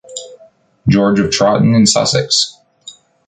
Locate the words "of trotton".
1.19-1.75